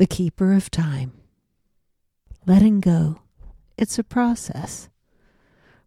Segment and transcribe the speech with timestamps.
[0.00, 1.12] The Keeper of Time.
[2.46, 3.20] Letting go.
[3.76, 4.88] It's a process.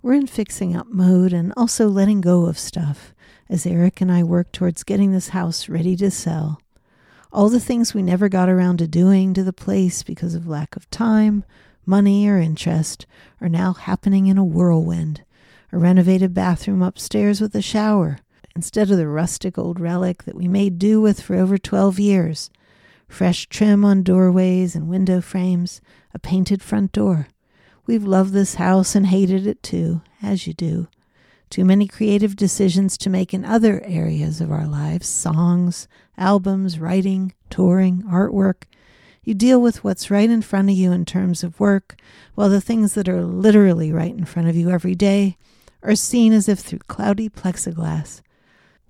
[0.04, 3.16] We're in fixing up mode and also letting go of stuff
[3.50, 6.62] as Eric and I work towards getting this house ready to sell.
[7.32, 10.76] All the things we never got around to doing to the place because of lack
[10.76, 11.44] of time,
[11.84, 13.08] money, or interest
[13.42, 15.24] are now happening in a whirlwind.
[15.72, 18.20] A renovated bathroom upstairs with a shower
[18.56, 22.52] instead of the rustic old relic that we made do with for over 12 years.
[23.14, 25.82] Fresh trim on doorways and window frames,
[26.16, 27.28] a painted front door.
[27.86, 30.88] We've loved this house and hated it too, as you do.
[31.52, 37.36] Too many creative decisions to make in other areas of our lives songs, albums, writing,
[37.52, 38.64] touring, artwork.
[39.24, 41.96] You deal with what's right in front of you in terms of work,
[42.34, 45.38] while the things that are literally right in front of you every day
[45.84, 48.22] are seen as if through cloudy plexiglass.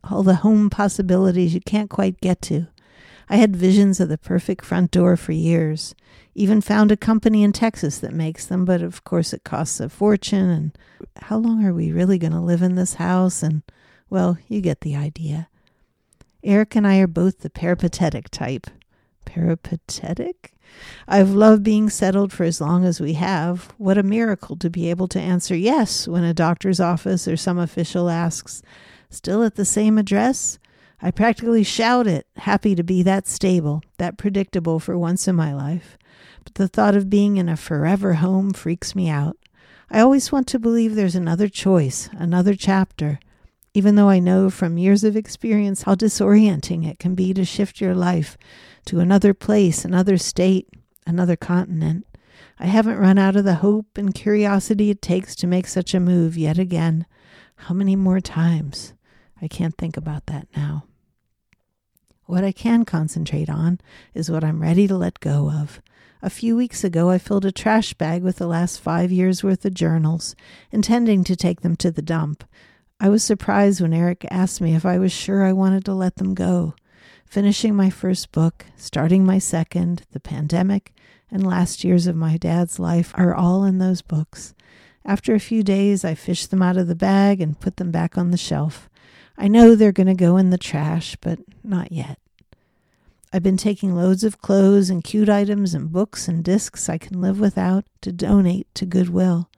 [0.09, 2.67] All the home possibilities you can't quite get to.
[3.29, 5.95] I had visions of the perfect front door for years.
[6.35, 9.89] Even found a company in Texas that makes them, but of course it costs a
[9.89, 10.49] fortune.
[10.49, 10.77] And
[11.17, 13.43] how long are we really going to live in this house?
[13.43, 13.61] And,
[14.09, 15.47] well, you get the idea.
[16.43, 18.67] Eric and I are both the peripatetic type.
[19.25, 20.53] Peripatetic?
[21.07, 23.73] I've loved being settled for as long as we have.
[23.77, 27.59] What a miracle to be able to answer yes when a doctor's office or some
[27.59, 28.61] official asks,
[29.09, 30.57] Still at the same address?
[31.05, 35.53] I practically shout it, happy to be that stable, that predictable for once in my
[35.53, 35.97] life.
[36.45, 39.35] But the thought of being in a forever home freaks me out.
[39.91, 43.19] I always want to believe there's another choice, another chapter,
[43.73, 47.81] even though I know from years of experience how disorienting it can be to shift
[47.81, 48.37] your life
[48.85, 50.69] to another place, another state,
[51.05, 52.07] another continent.
[52.57, 55.99] I haven't run out of the hope and curiosity it takes to make such a
[55.99, 57.05] move yet again.
[57.57, 58.93] How many more times?
[59.41, 60.85] I can't think about that now.
[62.25, 63.79] What I can concentrate on
[64.13, 65.81] is what I'm ready to let go of.
[66.21, 69.65] A few weeks ago, I filled a trash bag with the last five years' worth
[69.65, 70.35] of journals,
[70.71, 72.45] intending to take them to the dump.
[72.97, 76.15] I was surprised when Eric asked me if I was sure I wanted to let
[76.15, 76.75] them go.
[77.25, 80.93] Finishing my first book, starting my second, the pandemic,
[81.29, 84.53] and last years of my dad's life are all in those books.
[85.03, 88.17] After a few days, I fished them out of the bag and put them back
[88.17, 88.89] on the shelf.
[89.37, 92.19] I know they're going to go in the trash, but not yet.
[93.35, 97.19] I've been taking loads of clothes and cute items and books and discs I can
[97.19, 99.49] live without to donate to Goodwill.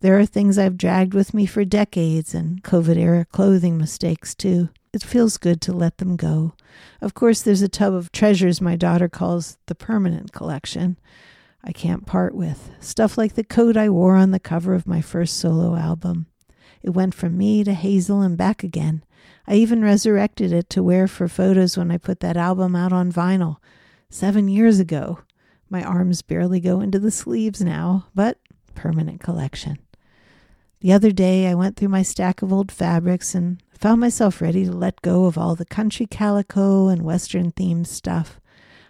[0.00, 4.70] There are things I've dragged with me for decades and COVID era clothing mistakes, too.
[4.92, 6.54] It feels good to let them go.
[7.00, 10.98] Of course, there's a tub of treasures my daughter calls the permanent collection.
[11.62, 12.72] I can't part with.
[12.80, 16.26] Stuff like the coat I wore on the cover of my first solo album.
[16.82, 19.04] It went from me to Hazel and back again.
[19.52, 23.12] I even resurrected it to wear for photos when I put that album out on
[23.12, 23.58] vinyl
[24.08, 25.18] seven years ago.
[25.68, 28.38] My arms barely go into the sleeves now, but
[28.74, 29.76] permanent collection.
[30.80, 34.64] The other day, I went through my stack of old fabrics and found myself ready
[34.64, 38.40] to let go of all the country calico and western themed stuff.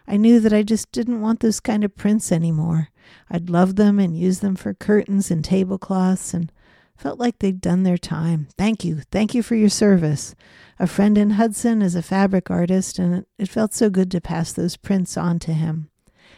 [0.07, 2.91] I knew that I just didn't want those kind of prints anymore.
[3.29, 6.53] I'd love them and use them for curtains and tablecloths and
[6.97, 8.49] Felt like they'd done their time.
[8.57, 9.01] Thank you.
[9.11, 10.35] Thank you for your service.
[10.79, 14.53] A friend in Hudson is a fabric artist, and it felt so good to pass
[14.53, 15.91] those prints on to him.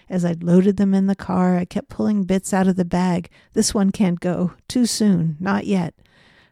[0.09, 3.31] As I'd loaded them in the car, I kept pulling bits out of the bag.
[3.53, 4.53] This one can't go.
[4.69, 5.37] Too soon.
[5.41, 5.95] Not yet.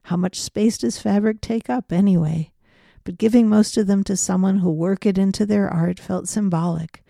[0.04, 2.52] How much space does fabric take up, anyway?
[3.04, 7.01] But giving most of them to someone who'll work it into their art felt symbolic.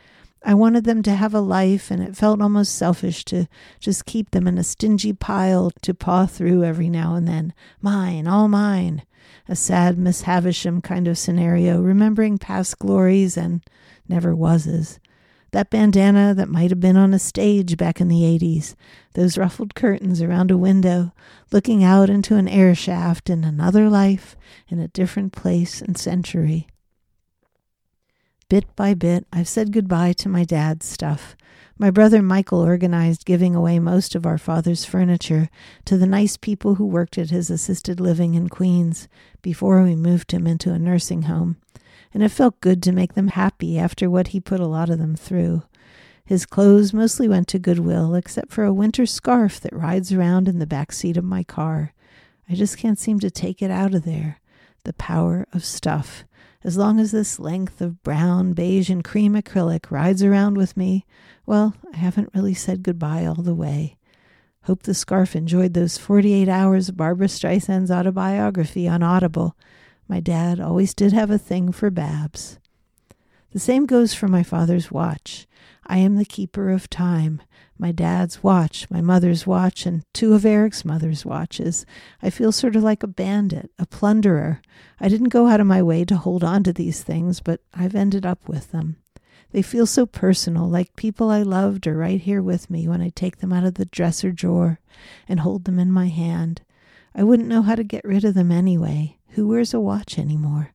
[0.45, 3.47] I wanted them to have a life, and it felt almost selfish to
[3.79, 7.55] just keep them in a stingy pile to paw through every now and then.
[7.81, 9.03] Mine, all mine.
[9.49, 13.63] A sad Miss Havisham kind of scenario, remembering past glories and
[14.09, 14.99] never wases.
[15.53, 18.75] That bandana that might have been on a stage back in the 80s,
[19.13, 21.13] those ruffled curtains around a window,
[21.53, 24.35] looking out into an air shaft in another life,
[24.69, 26.67] in a different place and century.
[28.53, 31.39] Bit by bit, I've said goodbye to my dad's stuff.
[31.79, 35.49] My brother Michael organized giving away most of our father's furniture
[35.87, 39.09] to the nice people who worked at his assisted living in Queens
[39.41, 41.57] before we moved him into a nursing home,
[42.13, 44.99] and it felt good to make them happy after what he put a lot of
[44.99, 45.63] them through.
[46.23, 50.59] His clothes mostly went to Goodwill, except for a winter scarf that rides around in
[50.59, 51.95] the back seat of my car.
[52.51, 54.41] I just can't seem to take it out of there.
[54.85, 56.25] The power of stuff.
[56.65, 61.05] As long as this length of brown, beige, and cream acrylic rides around with me,
[61.45, 63.97] well, I haven't really said goodbye all the way.
[64.65, 69.57] Hope the scarf enjoyed those 48 hours of Barbra Streisand's autobiography on Audible.
[70.07, 72.61] My dad always did have a thing for Babs.
[73.53, 75.47] The same goes for my father's watch.
[75.87, 77.43] I am the keeper of time.
[77.79, 81.85] My dad's watch, my mother's watch, and two of Eric's mother's watches.
[82.23, 84.63] I feel sort of like a bandit, a plunderer.
[85.01, 87.95] I didn't go out of my way to hold on to these things, but I've
[87.95, 88.97] ended up with them.
[89.51, 93.11] They feel so personal, like people I loved are right here with me when I
[93.11, 94.79] take them out of the dresser drawer
[95.29, 96.63] and hold them in my hand.
[97.15, 99.19] I wouldn't know how to get rid of them anyway.
[99.31, 100.73] Who wears a watch anymore?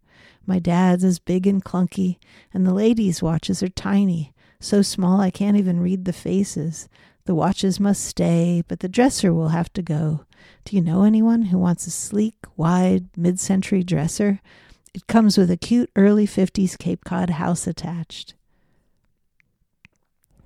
[0.48, 2.18] My dad's is big and clunky,
[2.54, 6.88] and the ladies' watches are tiny, so small I can't even read the faces.
[7.26, 10.22] The watches must stay, but the dresser will have to go.
[10.64, 14.40] Do you know anyone who wants a sleek, wide, mid century dresser?
[14.94, 18.34] It comes with a cute early 50s Cape Cod house attached.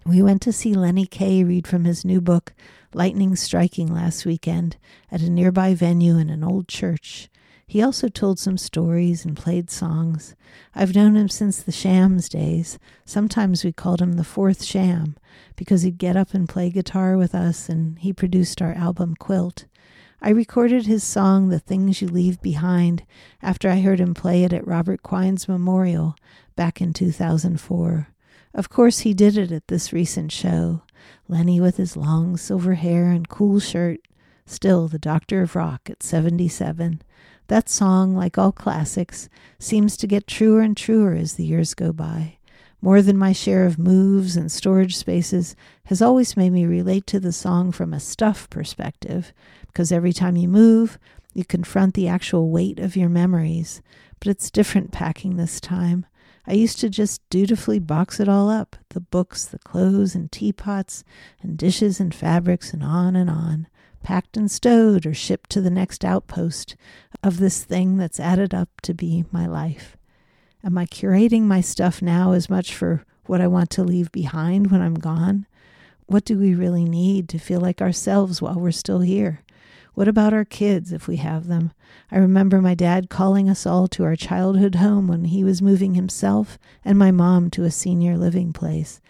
[0.03, 2.53] We went to see Lenny Kaye read from his new book,
[2.95, 4.77] Lightning Striking, last weekend
[5.11, 7.29] at a nearby venue in an old church.
[7.71, 10.35] He also told some stories and played songs.
[10.75, 12.77] I've known him since the Shams days.
[13.05, 15.15] Sometimes we called him the fourth Sham
[15.55, 19.67] because he'd get up and play guitar with us, and he produced our album Quilt.
[20.21, 23.03] I recorded his song, The Things You Leave Behind,
[23.41, 26.17] after I heard him play it at Robert Quine's memorial
[26.57, 28.09] back in 2004.
[28.53, 30.81] Of course, he did it at this recent show.
[31.29, 34.01] Lenny with his long silver hair and cool shirt,
[34.45, 37.01] still the doctor of rock at 77.
[37.51, 39.27] That song, like all classics,
[39.59, 42.37] seems to get truer and truer as the years go by.
[42.81, 45.53] More than my share of moves and storage spaces
[45.87, 49.33] has always made me relate to the song from a stuff perspective,
[49.67, 50.97] because every time you move,
[51.33, 53.81] you confront the actual weight of your memories.
[54.19, 56.05] But it's different packing this time.
[56.47, 61.03] I used to just dutifully box it all up the books, the clothes, and teapots,
[61.41, 63.67] and dishes and fabrics, and on and on,
[64.03, 66.75] packed and stowed or shipped to the next outpost
[67.23, 69.97] of this thing that's added up to be my life.
[70.63, 74.71] Am I curating my stuff now as much for what I want to leave behind
[74.71, 75.45] when I'm gone?
[76.05, 79.41] What do we really need to feel like ourselves while we're still here?
[79.93, 81.71] What about our kids if we have them?
[82.11, 85.95] I remember my dad calling us all to our childhood home when he was moving
[85.95, 89.01] himself and my mom to a senior living place.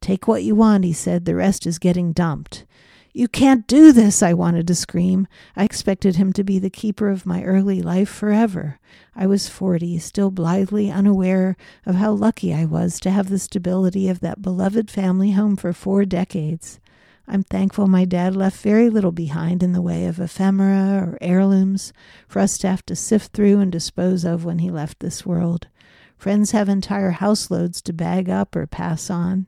[0.00, 2.64] Take what you want, he said, the rest is getting dumped.
[3.12, 5.26] You can't do this, I wanted to scream.
[5.56, 8.78] I expected him to be the keeper of my early life forever.
[9.16, 14.08] I was forty, still blithely unaware of how lucky I was to have the stability
[14.08, 16.78] of that beloved family home for four decades.
[17.26, 21.92] I'm thankful my dad left very little behind in the way of ephemera or heirlooms
[22.28, 25.66] for us to have to sift through and dispose of when he left this world.
[26.16, 29.46] Friends have entire houseloads to bag up or pass on.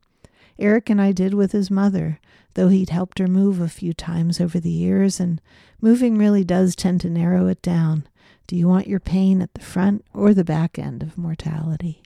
[0.59, 2.21] Eric and I did with his mother,
[2.55, 5.41] though he'd helped her move a few times over the years, and
[5.81, 8.07] moving really does tend to narrow it down.
[8.47, 12.03] Do you want your pain at the front or the back end of mortality?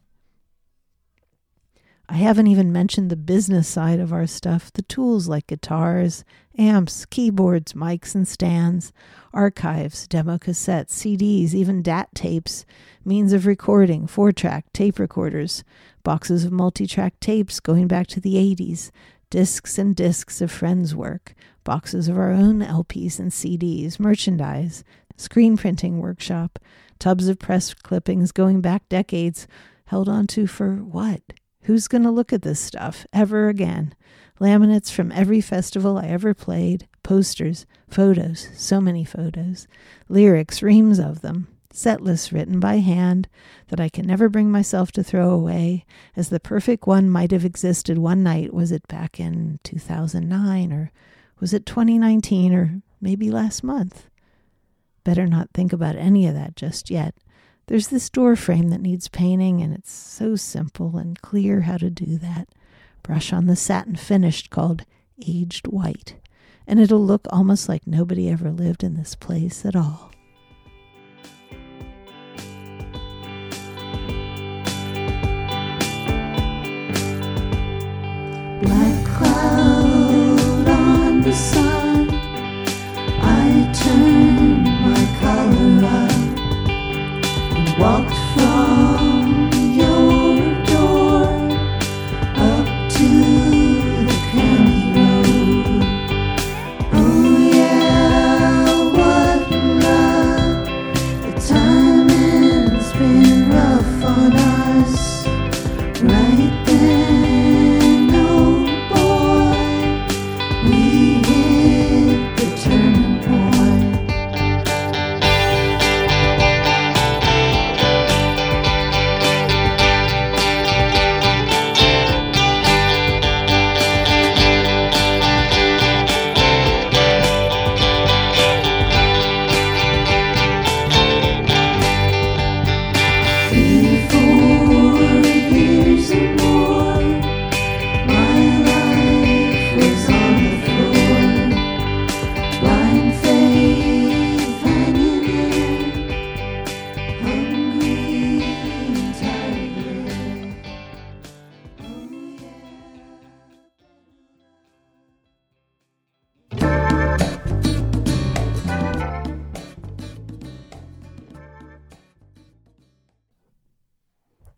[2.08, 6.24] I haven't even mentioned the business side of our stuff the tools like guitars,
[6.56, 8.92] amps, keyboards, mics, and stands,
[9.34, 12.64] archives, demo cassettes, CDs, even DAT tapes,
[13.04, 15.64] means of recording, four track, tape recorders,
[16.04, 18.92] boxes of multi track tapes going back to the 80s,
[19.30, 21.34] discs and discs of friends' work,
[21.64, 24.84] boxes of our own LPs and CDs, merchandise,
[25.16, 26.58] screen printing workshop,
[26.98, 29.46] tubs of press clippings going back decades,
[29.86, 31.22] held onto for what?
[31.62, 33.94] Who's going to look at this stuff ever again?
[34.40, 39.66] Laminates from every festival I ever played, posters, photos, so many photos,
[40.08, 43.28] lyrics, reams of them, set lists written by hand
[43.68, 45.84] that I can never bring myself to throw away,
[46.16, 48.54] as the perfect one might have existed one night.
[48.54, 50.90] Was it back in 2009 or
[51.38, 54.06] was it 2019 or maybe last month?
[55.04, 57.14] Better not think about any of that just yet.
[57.66, 61.90] There's this door frame that needs painting, and it's so simple and clear how to
[61.90, 62.48] do that.
[63.02, 64.84] Brush on the satin finish called
[65.26, 66.16] Aged White,
[66.66, 70.10] and it'll look almost like nobody ever lived in this place at all.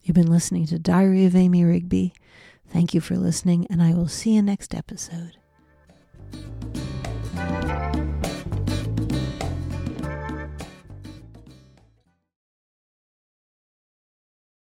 [0.08, 2.14] You've been listening to Diary of Amy Rigby.
[2.66, 5.36] Thank you for listening, and I will see you next episode.